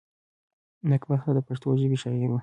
[0.89, 2.39] نېکبخته دپښتو ژبي شاعره وه.